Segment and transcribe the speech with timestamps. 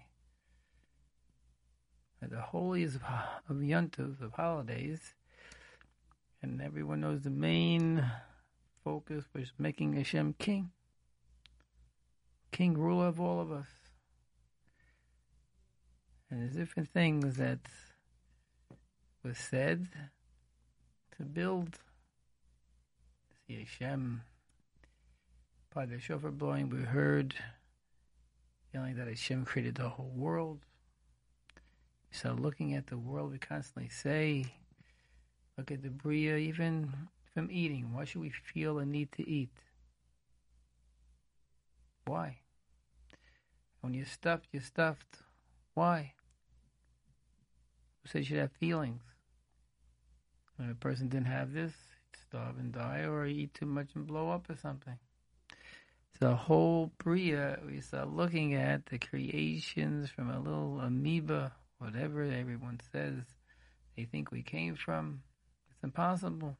[2.20, 3.02] the holiest of,
[3.48, 3.56] of
[4.22, 5.14] of holidays.
[6.40, 8.08] And everyone knows the main
[8.84, 10.70] focus was making Hashem king.
[12.52, 13.66] King, ruler of all of us.
[16.30, 17.58] And there's different things that
[19.24, 19.88] was said
[21.16, 21.78] to build
[23.46, 24.22] see Hashem.
[25.74, 27.34] By the shofar blowing, we heard
[28.70, 30.60] feeling that Hashem created the whole world.
[32.10, 34.44] So looking at the world, we constantly say,
[35.56, 36.92] look at the Bria, even
[37.32, 37.94] from eating.
[37.94, 39.50] Why should we feel a need to eat?
[42.06, 42.38] Why?
[43.80, 45.18] When you're stuffed, you're stuffed.
[45.74, 46.14] Why?
[48.02, 49.02] Who says you should have feelings?
[50.56, 51.72] When a person didn't have this,
[52.28, 54.98] starve and die, or eat too much and blow up or something.
[56.20, 62.78] The whole Bria, we start looking at the creations from a little amoeba, whatever everyone
[62.92, 63.24] says
[63.96, 65.22] they think we came from.
[65.72, 66.56] It's impossible.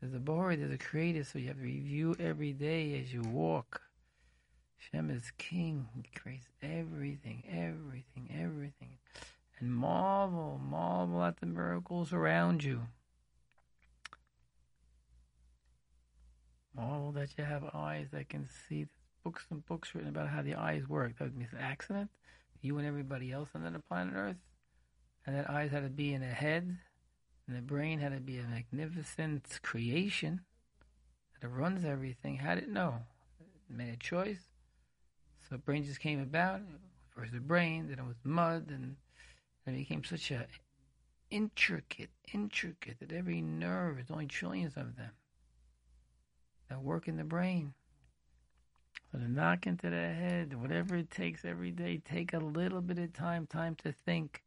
[0.00, 3.22] There's a Boreh, there's a creator, so you have to review every day as you
[3.22, 3.82] walk.
[4.80, 5.88] Shem is king.
[5.94, 8.96] He creates everything, everything, everything.
[9.58, 12.86] And marvel, marvel at the miracles around you.
[16.74, 18.86] Marvel that you have eyes that can see.
[19.22, 21.18] Books and books written about how the eyes work.
[21.18, 22.10] That an accident.
[22.62, 24.36] You and everybody else on the planet Earth.
[25.26, 26.78] And that eyes had to be in a head.
[27.46, 30.40] And the brain had to be a magnificent creation
[31.42, 32.36] that runs everything.
[32.36, 32.94] How did it know?
[33.68, 34.49] It made a choice
[35.50, 36.60] so brain just came about.
[37.10, 38.96] First the brain, then it was mud, and
[39.66, 40.46] it became such a
[41.30, 45.10] intricate, intricate that every nerve, is only trillions of them
[46.68, 47.74] that work in the brain.
[49.10, 52.98] So to knock into the head, whatever it takes every day, take a little bit
[52.98, 54.42] of time, time to think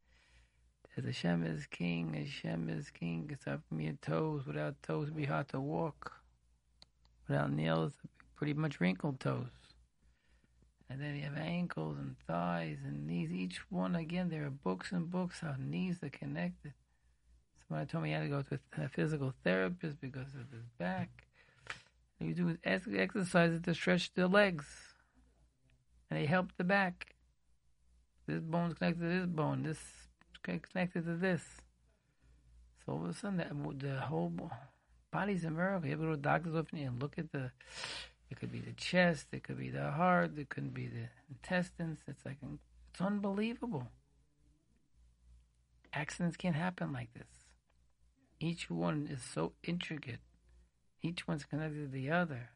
[0.96, 3.28] that Hashem is king, Hashem is king.
[3.30, 4.46] It's up from your toes.
[4.46, 6.12] Without toes, it'd be hard to walk.
[7.28, 7.92] Without nails,
[8.36, 9.50] pretty much wrinkled toes.
[10.90, 13.32] And then you have ankles and thighs and knees.
[13.32, 16.72] Each one, again, there are books and books how knees are connected.
[17.66, 21.26] Somebody told me I had to go to a physical therapist because of his back.
[22.20, 24.66] And you do exercises to stretch the legs.
[26.10, 27.14] And they help the back.
[28.26, 29.62] This bone's connected to this bone.
[29.62, 29.78] This
[30.42, 31.42] connected to this.
[32.84, 33.38] So all of a sudden,
[33.78, 34.32] the, whole
[35.10, 35.88] body's a miracle.
[35.88, 37.50] You to go to the doctor's office and look at the
[38.34, 42.00] it could be the chest, it could be the heart, it could be the intestines.
[42.08, 43.86] It's like it's unbelievable.
[45.92, 47.28] Accidents can't happen like this.
[48.40, 50.18] Each one is so intricate.
[51.00, 52.50] Each one's connected to the other.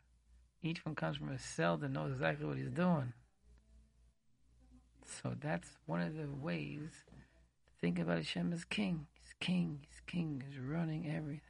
[0.62, 3.12] Each one comes from a cell that knows exactly what he's doing.
[5.06, 7.14] So that's one of the ways to
[7.80, 9.06] think about Hashem as king.
[9.20, 11.40] He's king, he's king, he's running everything.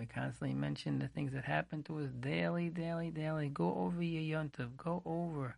[0.00, 3.50] We constantly mention the things that happen to us daily, daily, daily.
[3.50, 4.74] Go over your yontav.
[4.78, 5.56] Go over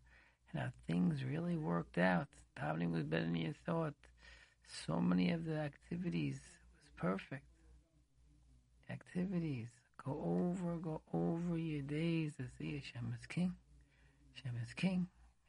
[0.50, 2.26] and how things really worked out.
[2.58, 3.94] Davening was better than you thought.
[4.66, 6.40] So many of the activities
[6.74, 7.44] was perfect.
[8.90, 9.68] Activities.
[10.04, 13.54] Go over, go over your days to see Hashem is king.
[14.34, 15.06] Hashem is king.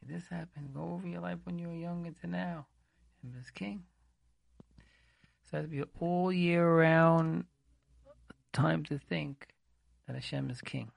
[0.08, 0.70] This happened.
[0.72, 2.68] Go over your life when you were young to now.
[3.24, 3.86] Hashem is king.
[5.50, 7.46] So to be all year round
[8.54, 9.48] time to think
[10.08, 10.92] that Hashem is king.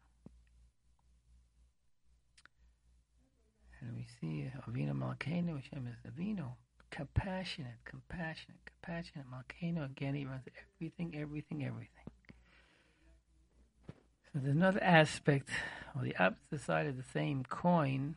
[3.81, 6.53] And we see Avinu Malkeinu, Hashem is Avinu,
[6.91, 9.27] compassionate, compassionate, compassionate.
[9.31, 10.45] Malkeinu, again, he runs
[10.79, 11.91] everything, everything, everything.
[13.89, 15.51] So there's another aspect,
[15.95, 18.17] or the opposite side of the same coin,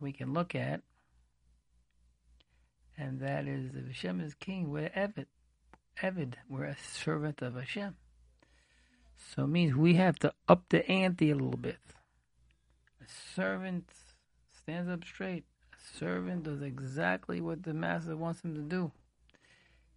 [0.00, 0.82] we can look at,
[2.98, 5.26] and that is if Hashem is king, we're Eved.
[6.02, 7.96] Eved, we're a servant of Hashem.
[9.16, 11.78] So it means we have to up the ante a little bit.
[13.00, 13.04] A
[13.34, 13.88] servant
[14.60, 15.44] stands up straight.
[15.72, 18.92] A servant does exactly what the master wants him to do.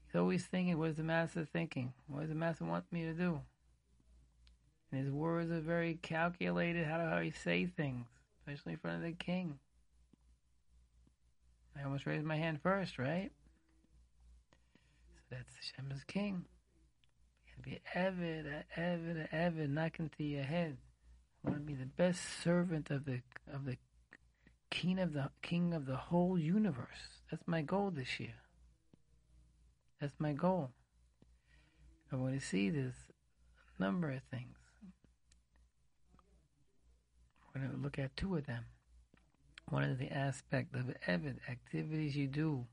[0.05, 1.93] He's always thinking, what is the master thinking?
[2.07, 3.41] What does the master want me to do?
[4.91, 8.07] And his words are very calculated how, how he say things,
[8.39, 9.59] especially in front of the king.
[11.77, 13.31] I almost raised my hand first, right?
[15.29, 16.45] That's Hashem is king.
[17.47, 18.45] You be avid,
[18.75, 20.77] avid, avid, knock into your head.
[21.45, 23.21] I want to be the best servant of the
[23.53, 23.77] of the
[24.69, 27.21] king of the king of the whole universe.
[27.29, 28.35] That's my goal this year.
[29.99, 30.71] That's my goal.
[32.11, 32.95] I want to see this
[33.77, 34.57] number of things.
[37.53, 38.65] We're going to look at two of them.
[39.69, 42.65] One is the aspect of Evid, activities you do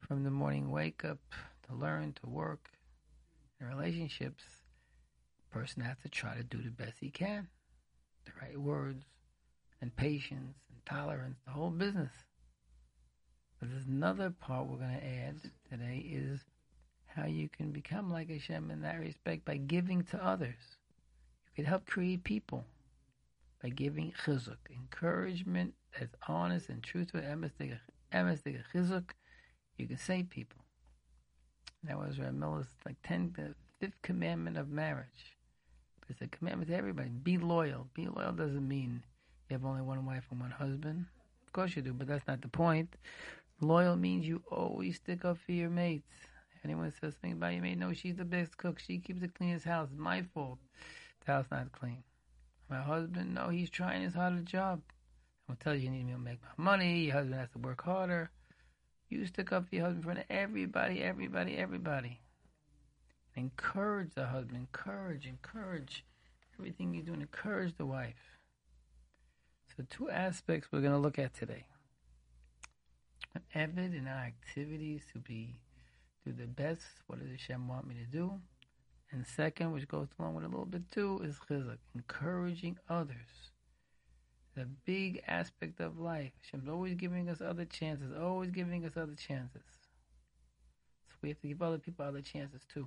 [0.00, 1.18] from the morning wake up
[1.68, 2.70] to learn, to work,
[3.60, 4.44] in relationships.
[5.50, 7.48] person has to try to do the best he can.
[8.24, 9.04] The right words
[9.80, 12.12] and patience and tolerance, the whole business.
[13.60, 15.36] But there's another part we're going to add
[15.70, 16.40] today is
[17.06, 20.78] how you can become like Hashem in that respect by giving to others.
[21.46, 22.64] You can help create people
[23.62, 27.52] by giving chizuk, encouragement that's honest and truthful, emes
[28.12, 29.10] chizuk.
[29.78, 30.63] You can save people.
[31.86, 35.36] That was Rav Miller's like ten, the fifth commandment of marriage.
[36.08, 37.10] It's a commandment to everybody.
[37.10, 37.88] Be loyal.
[37.94, 39.02] Be loyal doesn't mean
[39.48, 41.06] you have only one wife and one husband.
[41.46, 42.94] Of course you do, but that's not the point.
[43.60, 46.10] Loyal means you always stick up for your mates.
[46.64, 48.78] Anyone says something about your mate, no, she's the best cook.
[48.78, 49.90] She keeps the cleanest house.
[49.94, 50.58] My fault.
[51.26, 52.02] The house not clean.
[52.70, 54.80] My husband, no, he's trying his hardest job.
[55.46, 57.04] I'm gonna tell you, you need me to make my money.
[57.04, 58.30] Your husband has to work harder.
[59.14, 62.18] You stick up your husband in front of everybody, everybody, everybody.
[63.36, 64.56] Encourage the husband.
[64.56, 66.04] Encourage, encourage.
[66.58, 68.40] Everything you do, encourage the wife.
[69.76, 71.64] So, two aspects we're going to look at today.
[73.54, 75.60] Evid in our activities to be
[76.26, 76.82] do the best.
[77.06, 78.40] What does Hashem want me to do?
[79.12, 83.52] And second, which goes along with a little bit too, is chizuk, encouraging others.
[84.56, 86.32] The big aspect of life.
[86.40, 89.62] Hashem's always giving us other chances, always giving us other chances.
[91.08, 92.86] So we have to give other people other chances too,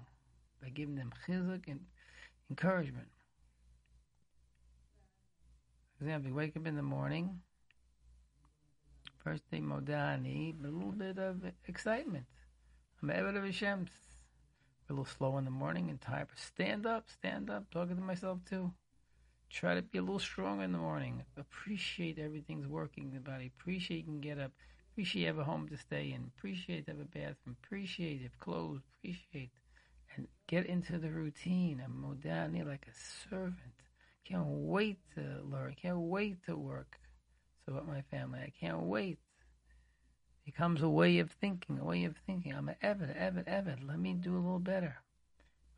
[0.61, 1.81] by giving them chizuk and
[2.49, 3.07] encouragement.
[5.97, 7.41] For example, you wake up in the morning,
[9.23, 12.25] first thing modani, a little bit of excitement.
[13.01, 13.87] I'm Eved of Hashem.
[14.89, 17.69] A little slow in the morning and tired, but stand up, stand up.
[17.71, 18.71] Talking to myself too.
[19.49, 21.23] Try to be a little stronger in the morning.
[21.37, 23.51] Appreciate everything's working in the body.
[23.59, 24.51] Appreciate you can get up.
[24.91, 26.31] Appreciate you have a home to stay in.
[26.37, 27.55] Appreciate you have a bathroom.
[27.63, 28.81] Appreciate you have clothes.
[28.99, 29.51] Appreciate
[30.15, 31.81] and get into the routine.
[31.83, 33.55] I'm modani like a servant.
[34.25, 35.75] Can't wait to learn.
[35.81, 36.99] Can't wait to work.
[37.65, 39.19] So about my family, I can't wait
[40.47, 42.55] becomes a way of thinking, a way of thinking.
[42.55, 43.85] I'm an Evid, Evid, Evid.
[43.85, 44.95] Let me do a little better.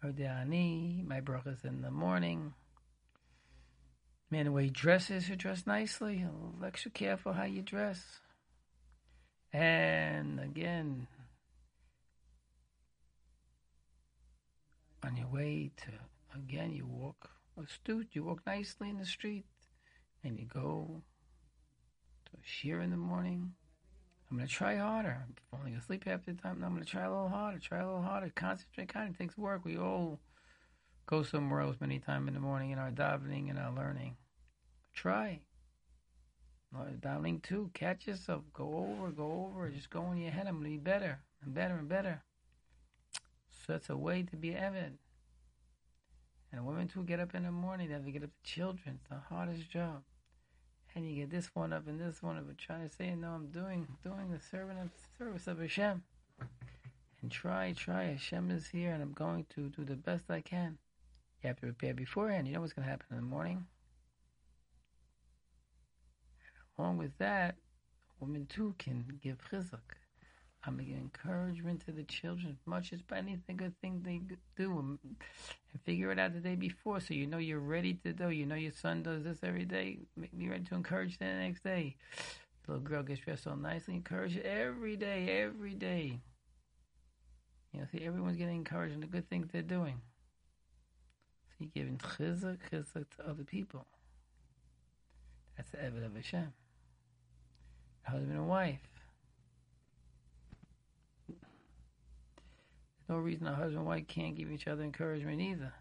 [0.05, 2.53] Ordani, my brachas in the morning.
[4.31, 6.25] Man, the way he dresses, he dress nicely.
[6.63, 8.19] Extra careful how you dress.
[9.51, 11.07] And again,
[15.03, 17.31] on your way to, again, you walk
[17.61, 19.45] astute, you walk nicely in the street,
[20.23, 21.01] and you go
[22.25, 23.53] to a shiur in the morning
[24.29, 25.25] I'm going to try harder.
[25.25, 26.61] I'm falling asleep half the time.
[26.63, 28.31] I'm going to try a little harder, try a little harder.
[28.35, 29.65] Concentrate kind of takes work.
[29.65, 30.19] We all
[31.09, 34.15] go somewhere else many times in the morning in our davening and our learning.
[34.93, 35.39] Try.
[36.75, 37.71] Uh, davening too.
[37.73, 38.43] Catch yourself.
[38.53, 39.69] Go over, go over.
[39.69, 40.47] Just go in your head.
[40.47, 42.21] I'm going to be better and better and better.
[43.49, 44.99] So that's a way to be evident.
[46.51, 47.87] And women too get up in the morning.
[47.87, 48.99] They have to get up the children.
[48.99, 50.03] It's the hardest job
[50.95, 53.29] and you get this one up and this one up, but try to say, no,
[53.29, 56.03] I'm doing doing the servant of service of Hashem.
[57.21, 58.05] And try, try.
[58.05, 60.77] Hashem is here, and I'm going to do the best I can.
[61.41, 62.47] You have to prepare beforehand.
[62.47, 63.65] You know what's going to happen in the morning.
[66.77, 67.55] And along with that,
[68.19, 69.79] women too can give chizuk.
[70.65, 74.19] I'm giving encouragement to the children as much as by anything good thing they
[74.57, 74.99] do and,
[75.85, 78.29] figure it out the day before so you know you're ready to do.
[78.31, 79.99] You know your son does this every day.
[80.17, 81.95] Make me ready to encourage them the next day.
[82.65, 83.95] The little girl gets dressed so nicely.
[83.95, 86.19] Encourage every day, every day.
[87.71, 90.01] You know, see, everyone's getting encouraged in the good things they're doing.
[91.59, 93.85] You're giving chizuk, chizuk to other people.
[95.57, 96.53] That's the evidence of Hashem.
[98.03, 98.79] Husband and wife.
[103.09, 105.73] no reason a husband and wife can't give each other encouragement either.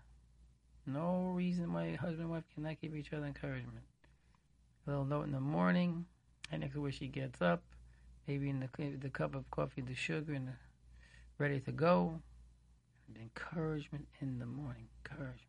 [0.86, 3.84] No reason why a husband and wife cannot give each other encouragement.
[4.86, 6.06] A little note in the morning,
[6.50, 7.62] and next to where she gets up,
[8.26, 10.52] maybe in the the cup of coffee, the sugar, and the,
[11.36, 12.22] ready to go.
[13.20, 14.88] Encouragement in the morning.
[15.04, 15.47] Encouragement.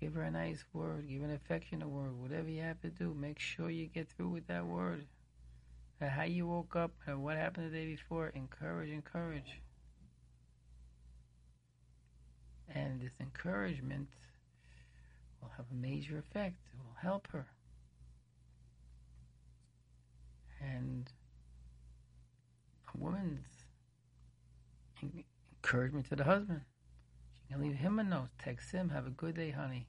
[0.00, 1.08] Give her a nice word.
[1.08, 2.18] Give an affectionate word.
[2.18, 5.06] Whatever you have to do, make sure you get through with that word.
[6.00, 8.28] And how you woke up and what happened the day before.
[8.28, 9.60] Encourage, encourage.
[12.74, 14.08] And this encouragement
[15.42, 16.56] will have a major effect.
[16.72, 17.46] It will help her.
[20.62, 21.10] And
[22.94, 23.46] a woman's
[25.02, 26.62] encouragement to the husband.
[27.58, 29.86] Leave him a note, text him, have a good day, honey.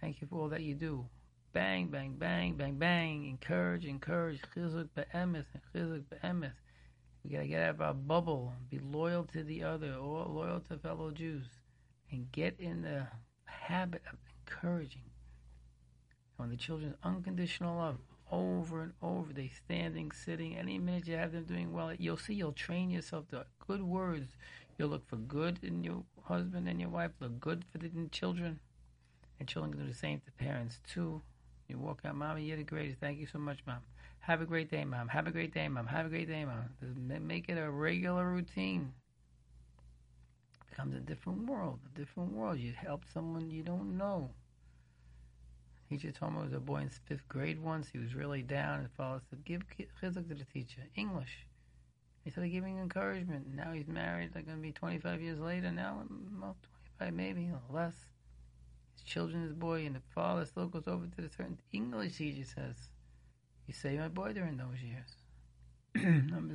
[0.00, 1.06] Thank you for all that you do.
[1.52, 3.26] Bang, bang, bang, bang, bang.
[3.26, 4.40] Encourage, encourage.
[4.54, 6.52] Chizuk be'emes, chizuk be'emes.
[7.22, 10.78] We gotta get out of our bubble, be loyal to the other, or loyal to
[10.78, 11.46] fellow Jews,
[12.10, 13.08] and get in the
[13.44, 15.10] habit of encouraging.
[16.36, 17.98] When the children's unconditional love,
[18.30, 20.56] over and over, they standing, sitting.
[20.56, 22.34] Any minute you have them doing well, you'll see.
[22.34, 24.36] You'll train yourself to good words.
[24.78, 27.12] You'll look for good in your husband and your wife.
[27.20, 28.58] Look good for the children,
[29.38, 31.22] and children can do the same to parents too.
[31.68, 33.00] You walk out, mommy, you're the greatest.
[33.00, 33.78] Thank you so much, mom.
[34.20, 35.08] Have a great day, mom.
[35.08, 35.86] Have a great day, mom.
[35.86, 36.68] Have a great day, mom.
[37.26, 38.92] Make it a regular routine.
[40.60, 41.80] It becomes a different world.
[41.86, 42.58] A different world.
[42.58, 44.30] You help someone you don't know.
[45.88, 47.88] Teacher told me it was a boy in fifth grade once.
[47.88, 49.62] He was really down, and father said, "Give
[50.02, 51.46] chizuk to the teacher, English."
[52.26, 53.54] He started giving encouragement.
[53.54, 54.30] Now he's married.
[54.34, 55.70] They're going to be 25 years later.
[55.70, 56.02] Now,
[56.40, 56.56] well,
[56.98, 57.94] 25 maybe or less.
[58.94, 62.44] His children, his boy, and the father still goes over to the certain English teacher
[62.44, 62.74] says,
[63.68, 65.14] you say my boy during those years.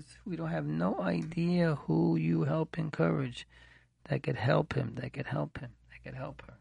[0.25, 3.47] we don't have no idea who you help encourage
[4.09, 6.55] that could help him, that could help him, that could help her.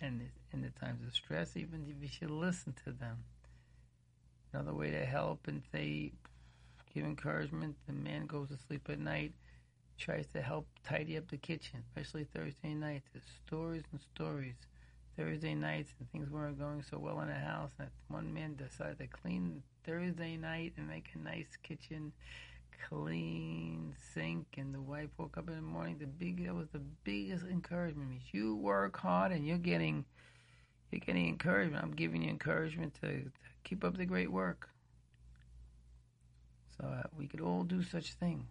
[0.00, 0.22] And
[0.54, 3.24] in the times of stress, even if you should listen to them.
[4.54, 6.12] Another way to help and say,
[6.94, 7.74] give encouragement.
[7.88, 9.32] The man goes to sleep at night,
[9.98, 13.08] tries to help tidy up the kitchen, especially Thursday nights.
[13.12, 14.54] There's stories and stories
[15.16, 17.72] Thursday nights and things weren't going so well in the house.
[17.80, 22.12] And one man decided to clean Thursday night and make a nice kitchen
[22.88, 26.82] clean sink and the wife woke up in the morning the big that was the
[27.02, 30.04] biggest encouragement means you work hard and you're getting
[30.94, 33.30] you're getting encouragement i'm giving you encouragement to, to
[33.64, 34.68] keep up the great work
[36.78, 38.46] so uh, we could all do such things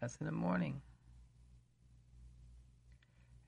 [0.00, 0.80] that's in the morning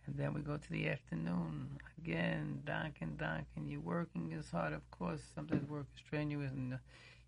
[0.07, 3.69] and then we go to the afternoon again, Duncan, Duncan.
[3.69, 5.21] You're working as hard, of course.
[5.35, 6.77] Sometimes work is strenuous, and uh,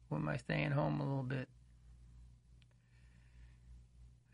[0.08, 1.46] when am I staying home a little bit?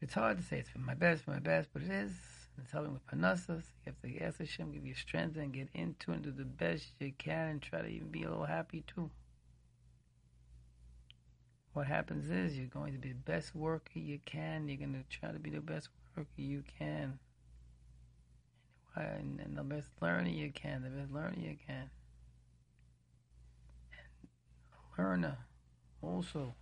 [0.01, 2.13] It's hard to say it's for my best, for my best, but it is.
[2.59, 3.65] It's helping with panasas.
[3.85, 6.93] You have to ask Hashem, give you strength, and get into and do the best
[6.99, 9.11] you can, and try to even be a little happy too.
[11.75, 14.67] What happens is you're going to be the best worker you can.
[14.67, 17.19] You're going to try to be the best worker you can
[18.97, 21.91] and, the best learner you can, the best learner you can.
[23.93, 24.29] And
[24.73, 25.39] a learner
[26.03, 26.55] also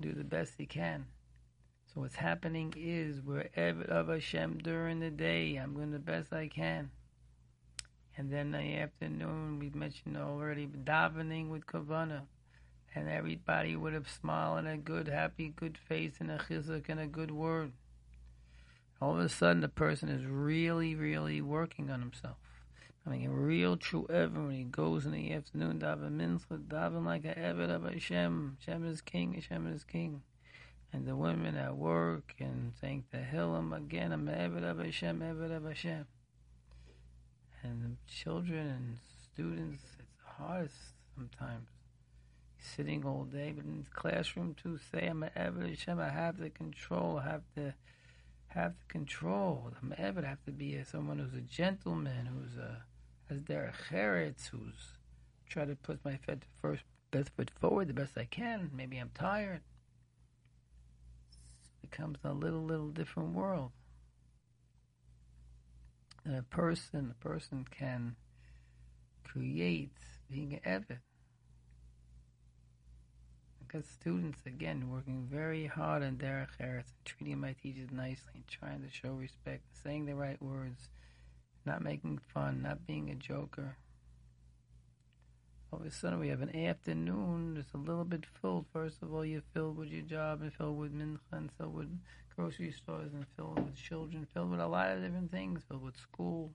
[0.00, 1.06] do the best he can.
[1.92, 5.56] So what's happening is we're Eved of Hashem during the day.
[5.56, 6.90] I'm doing the best I can.
[8.16, 12.22] And then in the afternoon, we mentioned already davening with kavana,
[12.94, 17.00] and everybody with a smile and a good, happy, good face and a chizuk and
[17.00, 17.72] a good word
[19.02, 22.36] all of a sudden the person is really, really working on himself.
[23.04, 27.04] I mean, a real true ever when he goes in the afternoon, daven mincha, daven
[27.04, 28.58] like a Eved of Hashem.
[28.60, 30.22] Hashem is king, Hashem is king.
[30.92, 35.56] And the women at work and saying the Hillel again, I'm Eved of Hashem, Eved
[35.56, 36.06] of Hashem.
[37.62, 38.98] And the children and
[39.32, 40.74] students, it's hardest
[41.14, 41.68] sometimes.
[42.58, 46.50] Sitting all day, but in the classroom too, say I'm an Hashem, I have the
[46.50, 47.74] control, I have to
[48.48, 49.72] have the control.
[49.80, 52.84] The Me'evet have to be someone who's a gentleman, who's a
[53.28, 54.98] has their cheretz, who's
[55.48, 56.18] try to put my
[56.60, 58.70] first best foot forward the best I can.
[58.74, 59.60] Maybe I'm tired.
[61.92, 63.70] Becomes a little, little different world.
[66.24, 68.16] And a person, a person can
[69.22, 69.92] create
[70.28, 70.98] being an Evet
[73.72, 78.90] because students, again, working very hard on Derech Eretz, treating my teachers nicely, trying to
[78.90, 80.90] show respect, saying the right words,
[81.64, 83.78] not making fun, not being a joker.
[85.72, 88.66] All of a sudden, we have an afternoon that's a little bit filled.
[88.74, 91.98] First of all, you're filled with your job, and filled with mincha, and filled with
[92.36, 95.96] grocery stores, and filled with children, filled with a lot of different things, filled with
[95.96, 96.52] school.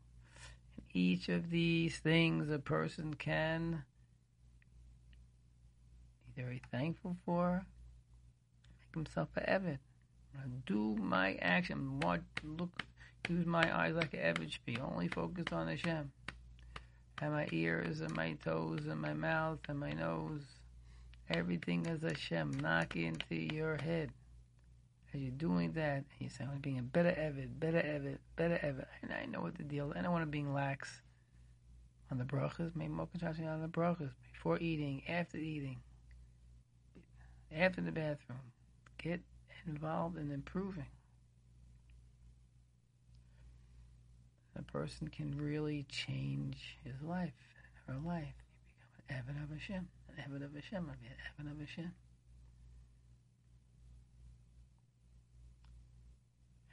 [0.75, 3.83] And each of these things a person can
[6.36, 7.65] be very thankful for.
[8.86, 9.79] Make himself a Evid.
[10.67, 12.00] Do my action.
[12.01, 12.83] What look
[13.27, 14.77] use my eyes like an should be.
[14.77, 16.12] Only focused on Hashem.
[17.19, 20.43] And my ears and my toes and my mouth and my nose.
[21.29, 22.51] Everything is Hashem.
[22.62, 24.12] Knock into your head.
[25.13, 28.59] As you're doing that, and you're saying, I'm being a better Evid, better Evid, better
[28.63, 28.86] Evid.
[29.01, 29.97] And I know what the deal is.
[29.97, 31.01] I don't want to be lax
[32.12, 32.75] on the brachas.
[32.75, 34.12] Maybe more concentration on the brachas.
[34.33, 35.77] Before eating, after eating,
[37.55, 38.39] after the bathroom.
[38.97, 39.21] Get
[39.65, 40.86] involved in improving.
[44.57, 47.33] A person can really change his life,
[47.87, 48.33] her life.
[48.67, 48.75] You
[49.07, 49.87] become an Evid of Hashem.
[50.09, 50.87] An Evid of Hashem.
[50.89, 51.91] I'll be an Evid of Hashem.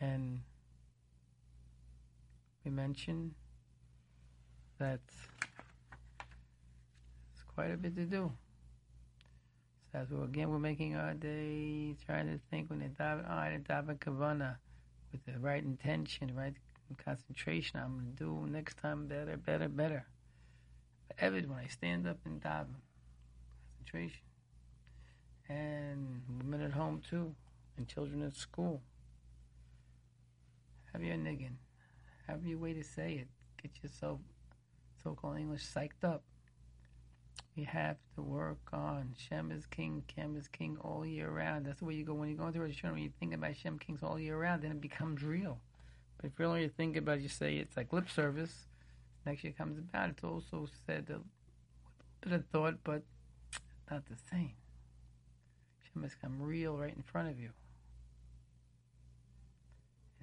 [0.01, 0.41] And
[2.65, 3.33] we mentioned
[4.79, 5.01] that
[7.33, 8.33] it's quite a bit to do.
[9.93, 13.47] So as we again we're making our day, trying to think when the daven, ah,
[13.47, 14.57] oh, the daven kavana
[15.13, 16.55] with the right intention, right
[17.05, 17.81] concentration.
[17.81, 20.07] I'm gonna do next time better, better, better.
[21.09, 22.81] But Evid, when I stand up and daven,
[23.79, 24.23] concentration,
[25.49, 27.35] and women at home too,
[27.77, 28.83] and children at school.
[30.93, 31.57] Have your niggin.
[32.29, 33.29] Have your way to say it.
[33.61, 34.21] Get yourself,
[35.03, 36.23] so-called English, psyched up.
[37.55, 41.67] You have to work on Shem is king, Kim is king all year round.
[41.67, 42.93] That's the way you go when you go into Hashanah.
[42.93, 45.61] When you think about Shem kings all year round, then it becomes real.
[46.25, 48.65] But if you only think about it, you say it's like lip service.
[49.27, 50.09] Next year comes about.
[50.09, 51.21] It's also said a
[52.25, 53.03] bit of thought, but
[53.91, 54.55] not the same.
[55.83, 57.51] Shem has come real right in front of you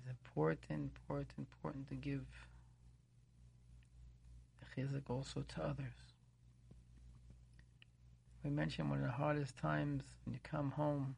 [0.01, 2.25] it's important, important, important to give
[4.59, 5.93] the chizuk also to others.
[8.43, 11.15] We mentioned one of the hardest times when you come home,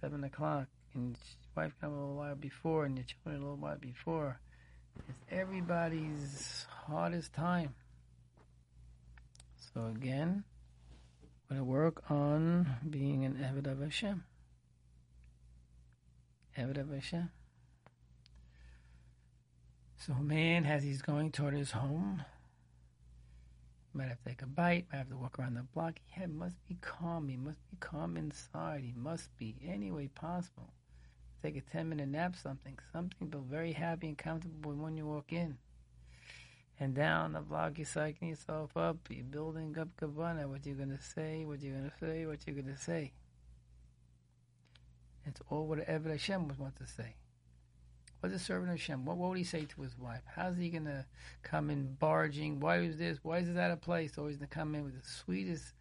[0.00, 1.16] seven o'clock, and
[1.56, 4.40] wife come a little while before, and your children a little while before.
[5.08, 7.74] It's everybody's hardest time.
[9.74, 10.44] So again,
[11.48, 14.24] we're to work on being an Eved of Hashem.
[16.58, 17.30] Eved of Hashem.
[19.98, 22.24] So a man, as he's going toward his home,
[23.94, 26.00] might have to take a bite, might have to walk around the block.
[26.06, 27.28] He must be calm.
[27.28, 28.82] He must be calm inside.
[28.82, 30.72] He must be any way possible.
[31.42, 35.32] Take a 10 minute nap, something, something, but very happy and comfortable when you walk
[35.32, 35.58] in.
[36.78, 38.96] And down the block, you're psyching yourself up.
[39.10, 40.48] You're building up Kavana.
[40.48, 43.12] What you're going to say, what you're going to say, what you're going to say.
[45.24, 47.16] It's all whatever Hashem wants to say.
[48.20, 49.04] What's a servant of Hashem?
[49.04, 50.22] What, what would he say to his wife?
[50.32, 51.04] How's he going to
[51.42, 52.60] come in barging?
[52.60, 53.18] Why is this?
[53.22, 54.16] Why is this out of place?
[54.16, 55.74] Always going to come in with the sweetest,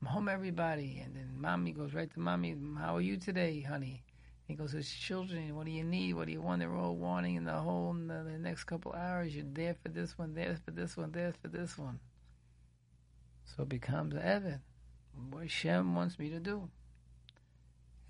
[0.00, 1.02] I'm home, everybody.
[1.04, 4.02] And then mommy goes right to mommy, how are you today, honey?
[4.52, 6.12] He goes his children, what do you need?
[6.12, 6.60] What do you want?
[6.60, 9.34] They're all wanting in the whole, in the, the next couple hours.
[9.34, 12.00] You're there for this one, there for this one, there for this one.
[13.46, 14.60] So it becomes Evan.
[15.30, 16.68] What Shem wants me to do.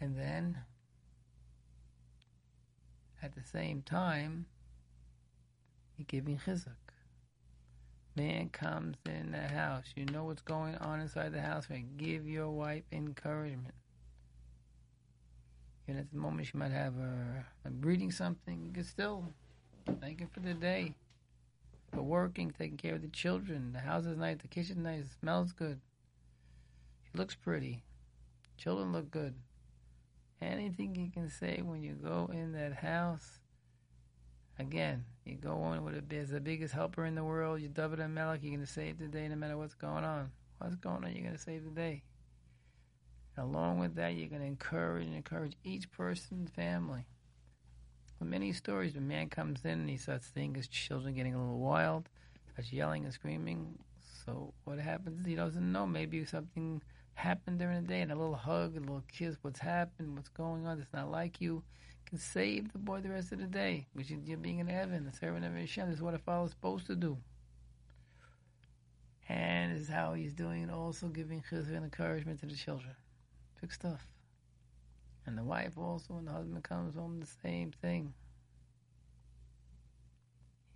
[0.01, 0.59] And then
[3.23, 4.47] at the same time,
[5.97, 6.75] you're giving chizuk.
[8.17, 9.85] Man comes in the house.
[9.95, 11.71] You know what's going on inside the house.
[11.71, 11.97] Right?
[11.97, 13.75] Give your wife encouragement.
[15.89, 19.25] And at the moment she might have a, a reading something, you can still
[20.01, 20.95] thank her for the day,
[21.93, 23.73] for working, taking care of the children.
[23.73, 25.81] The house is nice, the kitchen is nice, smells good.
[27.05, 27.83] She looks pretty.
[28.57, 29.35] Children look good
[30.43, 33.39] anything you can say when you go in that house.
[34.59, 37.61] Again, you go in with a as the biggest helper in the world.
[37.61, 38.43] You David and Melech.
[38.43, 40.31] You're going to save the day no matter what's going on.
[40.59, 41.13] What's going on?
[41.13, 42.03] You're going to save the day.
[43.39, 47.07] Along with that, you're going to encourage and encourage each person's family.
[48.21, 51.59] Many stories, when man comes in and he starts seeing his children getting a little
[51.59, 52.09] wild,
[52.53, 53.79] starts yelling and screaming.
[54.25, 55.27] So what happens?
[55.27, 55.87] He doesn't know.
[55.89, 56.83] Maybe something
[57.15, 60.67] happened during the day and a little hug, a little kiss, what's happened, what's going
[60.67, 61.65] on, It's not like you,
[62.07, 65.05] can save the boy the rest of the day, which is you're being in heaven,
[65.05, 65.89] the servant of Hashem.
[65.89, 67.19] This is what a father is supposed to do.
[69.29, 72.95] And is how he's doing it, also giving chizuk and encouragement to the children.
[73.63, 74.09] Big stuff.
[75.25, 78.13] And the wife also, when the husband comes home, the same thing.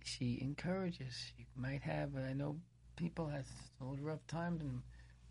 [0.05, 1.33] She encourages.
[1.37, 2.55] You might have, I know
[2.95, 3.45] people have
[3.81, 4.81] old rough times and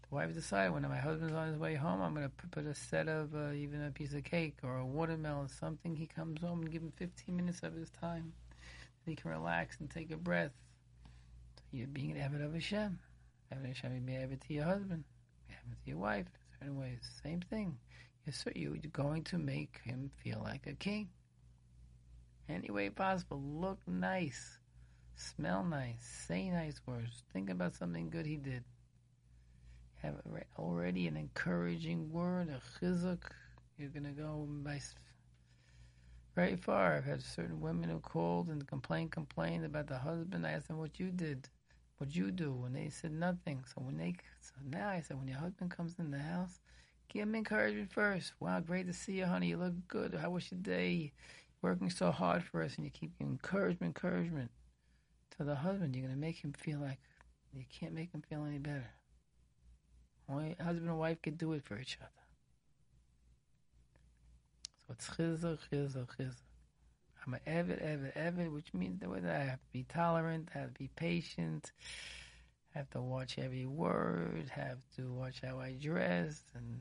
[0.08, 2.74] the wife decided when my husband's on his way home, I'm going to put a
[2.74, 5.96] set of uh, even a piece of cake or a watermelon, something.
[5.96, 8.34] He comes home and give him 15 minutes of his time.
[9.04, 10.52] That he can relax and take a breath.
[11.56, 12.98] So you're being an Eved of Hashem.
[13.50, 15.04] Eved of Hashem, you be Eved to your husband,
[15.50, 16.26] Eved to your wife.
[16.60, 17.76] In certain ways, same thing.
[18.54, 21.08] You're, you're going to make him feel like a king.
[22.48, 23.40] Any way possible.
[23.40, 24.58] Look nice.
[25.14, 26.24] Smell nice.
[26.26, 27.22] Say nice words.
[27.32, 28.64] Think about something good he did
[30.06, 30.14] have
[30.58, 33.22] already an encouraging word, a chizuk.
[33.78, 34.80] You're going to go by
[36.34, 36.96] very far.
[36.96, 40.46] I've had certain women who called and complained, complained about the husband.
[40.46, 41.48] I asked them what you did,
[41.98, 43.64] what you do, and they said nothing.
[43.66, 46.61] So when they, so now I said, when your husband comes in the house,
[47.09, 48.32] give him encouragement first.
[48.40, 49.48] Wow, great to see you, honey.
[49.48, 50.14] You look good.
[50.14, 51.12] How was your day?
[51.62, 54.50] Working so hard for us, and you keep encouragement, encouragement
[55.37, 55.96] to the husband.
[55.96, 56.98] You're gonna make him feel like
[57.52, 58.90] you can't make him feel any better.
[60.28, 62.11] Only husband and wife can do it for each other.
[64.87, 66.45] So it's chizah, chizah, chizah.
[67.26, 70.78] I'm an Evid, Evid, which means that I have to be tolerant, I have to
[70.78, 71.72] be patient,
[72.74, 76.80] I have to watch every word, have to watch how I dress, and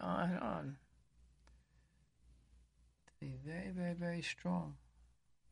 [0.00, 0.76] on and on.
[3.06, 4.74] To be very, very, very strong.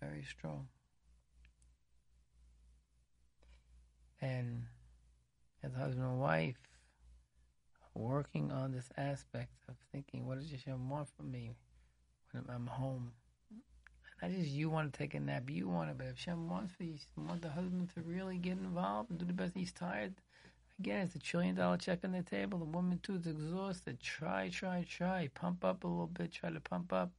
[0.00, 0.68] Very strong.
[4.20, 4.64] And
[5.62, 6.58] as husband and wife,
[7.94, 11.52] working on this aspect of thinking, what does Hashem want from me
[12.32, 13.12] when I'm home?
[14.20, 16.74] Not just you want to take a nap, you want it, but if Hashem wants
[16.74, 19.54] for you, want the husband to really get involved and do the best.
[19.54, 20.14] He's tired.
[20.80, 22.58] Again, it's a trillion dollar check on the table.
[22.58, 24.00] The woman too is exhausted.
[24.00, 25.28] Try, try, try.
[25.34, 26.32] Pump up a little bit.
[26.32, 27.12] Try to pump up.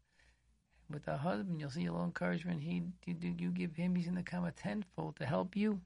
[0.90, 2.64] With the husband, you'll see a little encouragement.
[2.64, 5.82] He, you, you give him, he's going to come a tenfold to help you.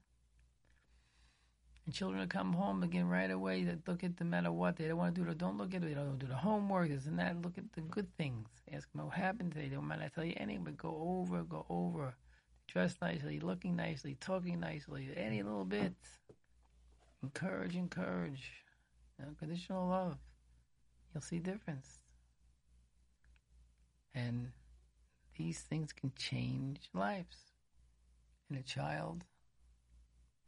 [1.84, 3.62] And children will come home again right away.
[3.64, 5.30] They look at no matter what they don't want to do.
[5.30, 5.88] It, don't look at it.
[5.88, 6.88] They don't do the homework.
[6.88, 7.42] This and that.
[7.42, 8.48] Look at the good things.
[8.72, 9.68] Ask them what happened today.
[9.68, 10.02] They don't mind.
[10.02, 12.16] I tell you anything, but go over, go over.
[12.66, 15.10] Dress nicely, looking nicely, talking nicely.
[15.14, 15.92] Any little bit.
[17.22, 18.50] Encourage, encourage.
[19.20, 20.16] Unconditional love.
[21.12, 22.02] You'll see difference.
[24.14, 24.52] And
[25.36, 27.36] these things can change lives.
[28.48, 29.24] And a child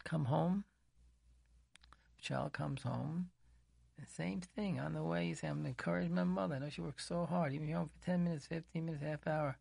[0.05, 0.65] come home
[2.21, 3.31] child comes home,
[3.99, 4.79] the same thing.
[4.79, 6.57] On the way, you say, I'm going to encourage my mother.
[6.57, 7.53] I know she works so hard.
[7.53, 9.57] Even if you're home for 10 minutes, 15 minutes, half hour,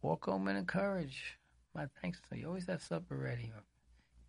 [0.00, 1.38] walk home and encourage.
[1.74, 2.20] My thanks.
[2.28, 3.52] So you always have supper ready.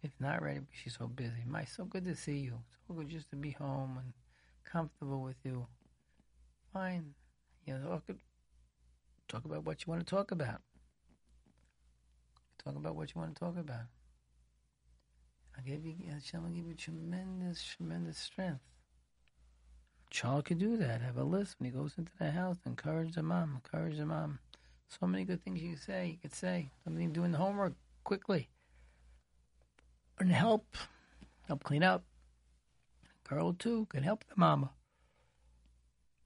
[0.01, 1.43] If not ready, because she's so busy.
[1.47, 2.59] My, so good to see you.
[2.87, 4.13] So good just to be home and
[4.63, 5.65] comfortable with you.
[6.73, 7.13] Fine.
[7.65, 8.17] You know, talk,
[9.27, 10.61] talk about what you want to talk about.
[12.63, 13.87] Talk about what you want to talk about.
[15.57, 18.61] I give you, Hashem will give you tremendous, tremendous strength.
[20.09, 21.01] Child could do that.
[21.01, 22.57] Have a list when he goes into the house.
[22.65, 23.61] Encourage the mom.
[23.63, 24.39] Encourage the mom.
[24.87, 26.07] So many good things you can say.
[26.07, 28.49] You could say something doing the homework quickly.
[30.19, 30.77] And help.
[31.47, 32.03] Help clean up.
[33.27, 34.71] Girl too can help the mama.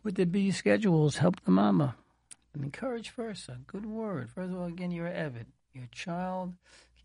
[0.03, 1.95] With the busy schedules, help the mama.
[2.53, 3.47] And encourage first.
[3.47, 4.29] A good word.
[4.29, 5.45] First of all, again, you're an Evid.
[5.73, 6.55] Your child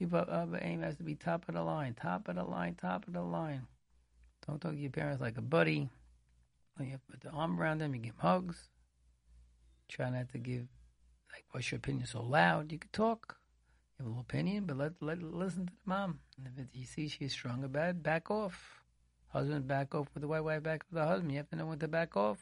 [0.03, 2.43] Keep up, uh, up aim has to be top of the line, top of the
[2.43, 3.69] line, top of the line.
[4.45, 5.91] Don't talk to your parents like a buddy.
[6.75, 8.69] When you put the arm around them, you give them hugs.
[9.89, 10.67] Try not to give,
[11.33, 12.73] like, what's your opinion so loud?
[12.73, 13.37] You could talk.
[13.93, 16.19] You have a little opinion, but let let listen to the mom.
[16.37, 18.81] And if it, you see she's strong about it, back off.
[19.29, 21.31] Husband back off with the wife, wife back with the husband.
[21.31, 22.39] You have to know when to back off.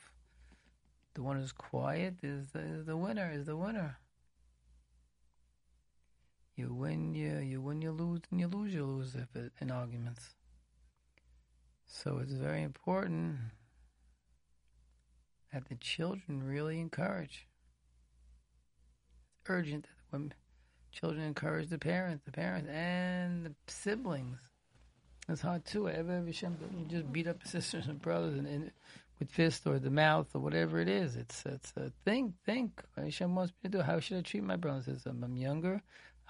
[1.12, 3.30] The one who's quiet is the, is the winner.
[3.30, 3.98] Is the winner.
[6.60, 9.70] You win, you you win, you lose, and you lose, you lose if it, in
[9.70, 10.34] arguments.
[11.86, 13.38] So it's very important
[15.54, 17.46] that the children really encourage.
[19.32, 20.34] It's urgent that when
[20.92, 24.36] children encourage the parents, the parents and the siblings.
[25.30, 25.88] It's hard too.
[25.88, 28.70] Ever, ever, you just beat up sisters and brothers and, and
[29.18, 31.16] with fist or the mouth or whatever it is.
[31.16, 32.82] It's it's a think, think.
[32.98, 33.82] Hashem wants me to do.
[33.82, 35.06] How should I treat my brothers?
[35.06, 35.80] I'm younger.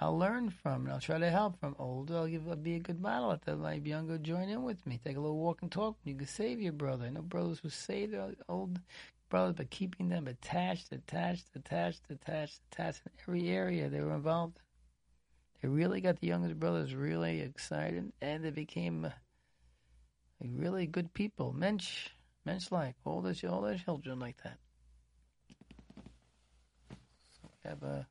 [0.01, 2.17] I'll learn from and I'll try to help from older.
[2.17, 3.39] I'll give I'll be a good model.
[3.45, 4.99] The like younger join in with me.
[5.05, 5.97] Take a little walk and talk.
[6.05, 7.05] You can save your brother.
[7.05, 8.81] I know brothers who save their old
[9.29, 14.59] brothers, but keeping them attached, attached, attached, attached, attached in every area they were involved
[15.61, 19.11] They really got the youngest brothers really excited, and they became uh,
[20.41, 21.53] really good people.
[21.53, 22.09] Mensch,
[22.47, 24.57] mensch like all their all their children like that.
[26.89, 28.07] So we have a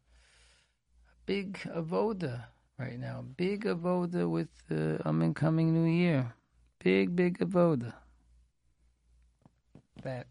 [1.30, 2.46] big avoda
[2.80, 3.24] right now.
[3.38, 6.34] Big avoda with the um, incoming new year.
[6.84, 7.94] Big, big avoda.
[10.02, 10.26] That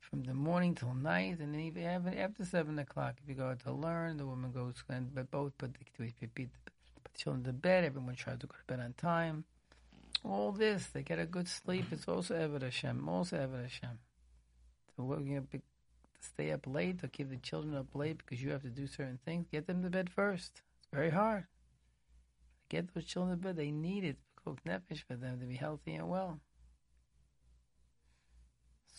[0.00, 1.84] from the morning till night, and then even
[2.18, 5.74] after seven o'clock, if you go to learn, the woman goes and but both put
[5.74, 6.48] the, put the
[7.16, 7.84] children to bed.
[7.84, 9.44] Everyone tries to go to bed on time.
[10.24, 11.84] All this, they get a good sleep.
[11.92, 13.08] It's also Eved Hashem.
[13.08, 13.98] Also Eved Hashem.
[14.96, 15.62] So going to
[16.24, 19.18] stay up late or keep the children up late because you have to do certain
[19.24, 20.62] things, get them to bed first.
[20.78, 21.46] It's very hard.
[22.68, 23.56] Get those children to bed.
[23.56, 24.16] They need it.
[24.44, 26.40] Cook nefesh for them to be healthy and well.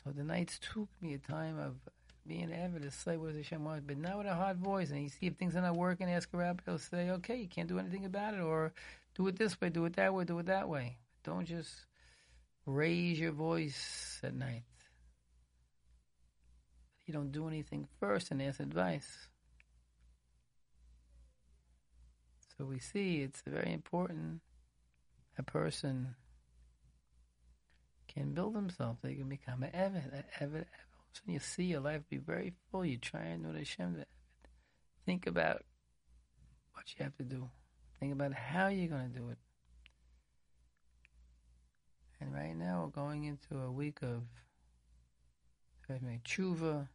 [0.03, 1.75] So the nights took me a time of
[2.27, 4.91] being avid to say what Hashem wants, but not with a hard voice.
[4.91, 6.63] And you see if things are not working, ask a rabbi.
[6.65, 8.73] He'll say, okay, you can't do anything about it, or
[9.15, 10.97] do it this way, do it that way, do it that way.
[11.23, 11.85] Don't just
[12.65, 14.63] raise your voice at night.
[17.05, 19.27] You don't do anything first and ask advice.
[22.57, 24.41] So we see it's very important
[25.37, 26.15] a person
[28.07, 28.97] can build himself.
[29.01, 30.13] They can become an Evid.
[30.13, 30.65] An Evid.
[31.11, 32.85] So you see your life be very full.
[32.85, 34.03] You try and know the Hashem.
[35.05, 35.63] Think about
[36.73, 37.49] what you have to do.
[37.99, 39.37] Think about how you're going to do it.
[42.19, 44.23] And right now we're going into a week of
[45.89, 46.87] tshuva.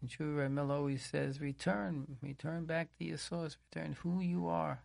[0.00, 4.80] And tshuva Ramil always says, return, return back to your source, return who you are.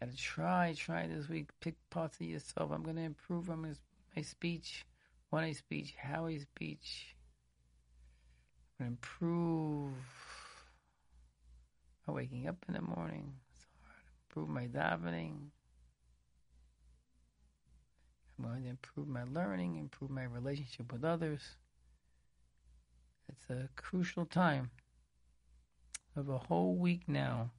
[0.00, 2.70] Gotta try, try this week, pick parts of yourself.
[2.72, 3.76] I'm gonna improve on
[4.16, 4.86] my speech,
[5.30, 7.14] one a speech, how a speech.
[8.78, 9.92] I'm gonna improve
[12.06, 13.34] my waking up in the morning.
[13.54, 14.04] It's hard.
[14.28, 15.50] Improve my davening.
[18.38, 21.40] I'm going to improve my learning, improve my relationship with others.
[23.28, 24.70] It's a crucial time
[26.16, 27.50] of a whole week now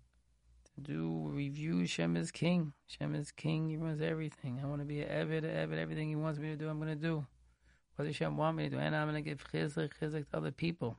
[0.75, 1.85] to do review.
[1.85, 2.73] Shem is king.
[2.87, 3.69] Shem is king.
[3.69, 4.59] He runs everything.
[4.63, 5.77] I want to be an Evid, Evid.
[5.77, 7.25] Everything he wants me to do, I'm going to do.
[7.95, 8.79] What does Shem want me to do?
[8.79, 10.97] And I'm going to give chizuk, chizuk to other people.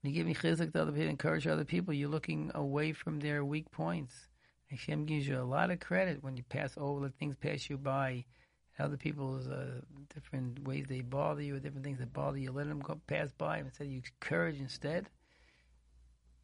[0.00, 3.20] When you give me chizuk to other people, encourage other people, you're looking away from
[3.20, 4.28] their weak points.
[4.70, 7.76] Hashem gives you a lot of credit when you pass over, let things pass you
[7.76, 8.24] by
[8.80, 9.80] other people's uh,
[10.14, 12.50] different ways they bother you, or different things that bother you.
[12.50, 15.08] Let them go pass by and instead you encourage instead.